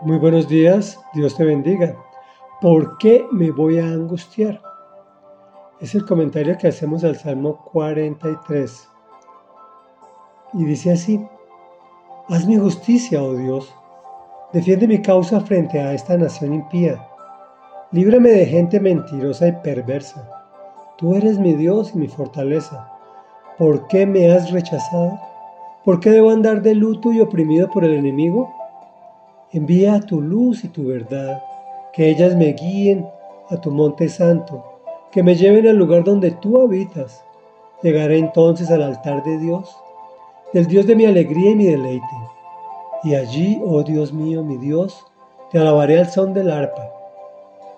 [0.00, 1.96] Muy buenos días, Dios te bendiga.
[2.60, 4.62] ¿Por qué me voy a angustiar?
[5.80, 8.88] Es el comentario que hacemos al Salmo 43.
[10.52, 11.26] Y dice así,
[12.28, 13.74] Hazme justicia, oh Dios,
[14.52, 17.04] defiende mi causa frente a esta nación impía.
[17.90, 20.30] Líbrame de gente mentirosa y perversa.
[20.96, 22.88] Tú eres mi Dios y mi fortaleza.
[23.58, 25.18] ¿Por qué me has rechazado?
[25.84, 28.57] ¿Por qué debo andar de luto y oprimido por el enemigo?
[29.50, 31.42] Envía tu luz y tu verdad,
[31.94, 33.08] que ellas me guíen
[33.48, 34.62] a tu monte santo,
[35.10, 37.24] que me lleven al lugar donde tú habitas.
[37.82, 39.74] Llegaré entonces al altar de Dios,
[40.52, 42.04] del Dios de mi alegría y mi deleite.
[43.04, 45.06] Y allí, oh Dios mío, mi Dios,
[45.50, 46.90] te alabaré al son del arpa.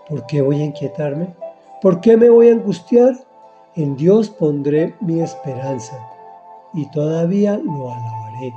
[0.08, 1.28] ¿Por qué voy a inquietarme?
[1.80, 3.14] ¿Por qué me voy a angustiar?
[3.76, 5.96] En Dios pondré mi esperanza
[6.74, 8.52] y todavía lo alabaré.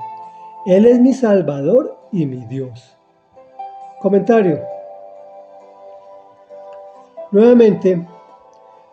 [0.66, 2.98] Él es mi Salvador y mi Dios.
[4.04, 4.60] Comentario.
[7.32, 8.06] Nuevamente,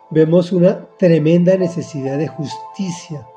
[0.09, 3.27] vemos una tremenda necesidad de justicia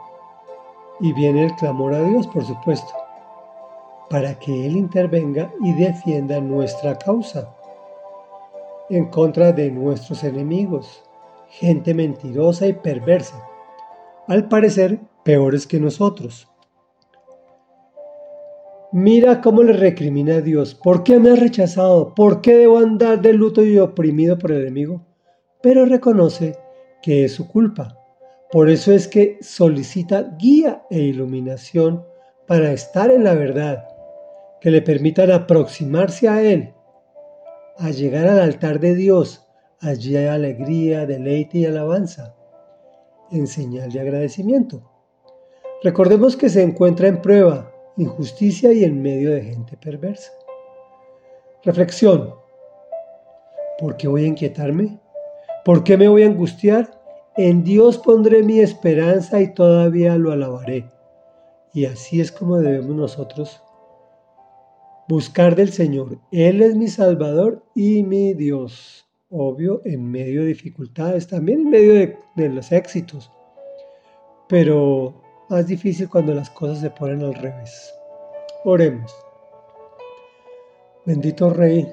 [1.00, 2.92] y viene el clamor a Dios, por supuesto,
[4.08, 7.52] para que Él intervenga y defienda nuestra causa
[8.88, 11.02] en contra de nuestros enemigos,
[11.48, 13.44] gente mentirosa y perversa,
[14.28, 16.46] al parecer peores que nosotros.
[18.96, 20.76] Mira cómo le recrimina a Dios.
[20.76, 22.14] ¿Por qué me has rechazado?
[22.14, 25.04] ¿Por qué debo andar de luto y oprimido por el enemigo?
[25.60, 26.56] Pero reconoce
[27.02, 27.98] que es su culpa.
[28.52, 32.04] Por eso es que solicita guía e iluminación
[32.46, 33.84] para estar en la verdad,
[34.60, 36.72] que le permitan aproximarse a Él,
[37.78, 39.44] a llegar al altar de Dios.
[39.80, 42.36] Allí hay alegría, deleite y alabanza,
[43.32, 44.88] en señal de agradecimiento.
[45.82, 50.32] Recordemos que se encuentra en prueba injusticia y en medio de gente perversa.
[51.62, 52.34] Reflexión.
[53.78, 54.98] ¿Por qué voy a inquietarme?
[55.64, 57.00] ¿Por qué me voy a angustiar?
[57.36, 60.90] En Dios pondré mi esperanza y todavía lo alabaré.
[61.72, 63.60] Y así es como debemos nosotros
[65.08, 66.18] buscar del Señor.
[66.30, 69.08] Él es mi Salvador y mi Dios.
[69.30, 73.32] Obvio, en medio de dificultades, también en medio de, de los éxitos.
[74.48, 77.94] Pero más difícil cuando las cosas se ponen al revés.
[78.64, 79.14] Oremos.
[81.04, 81.86] Bendito Rey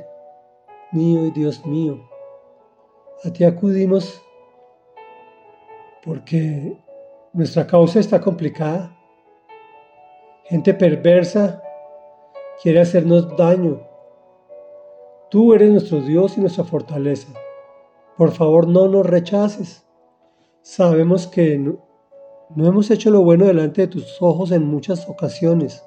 [0.91, 2.09] mío y Dios mío,
[3.23, 4.21] a ti acudimos
[6.03, 6.77] porque
[7.33, 8.97] nuestra causa está complicada.
[10.45, 11.61] Gente perversa
[12.61, 13.81] quiere hacernos daño.
[15.29, 17.27] Tú eres nuestro Dios y nuestra fortaleza.
[18.17, 19.85] Por favor, no nos rechaces.
[20.61, 21.59] Sabemos que
[22.55, 25.85] no hemos hecho lo bueno delante de tus ojos en muchas ocasiones.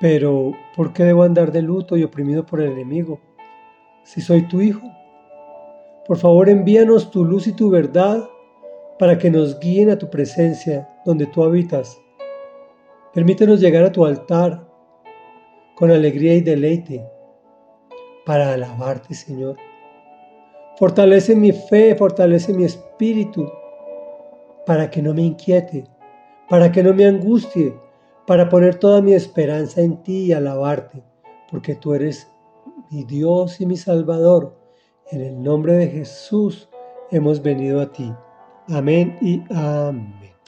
[0.00, 3.20] Pero, ¿por qué debo andar de luto y oprimido por el enemigo?
[4.02, 4.86] Si soy tu hijo.
[6.06, 8.28] Por favor, envíanos tu luz y tu verdad
[8.98, 12.00] para que nos guíen a tu presencia donde tú habitas.
[13.12, 14.66] Permítenos llegar a tu altar
[15.76, 17.06] con alegría y deleite
[18.26, 19.56] para alabarte, Señor.
[20.76, 23.46] Fortalece mi fe, fortalece mi espíritu
[24.66, 25.84] para que no me inquiete,
[26.48, 27.74] para que no me angustie,
[28.26, 31.02] para poner toda mi esperanza en ti y alabarte,
[31.50, 32.28] porque tú eres
[32.90, 34.56] mi Dios y mi Salvador.
[35.10, 36.68] En el nombre de Jesús
[37.10, 38.12] hemos venido a ti.
[38.68, 40.39] Amén y amén.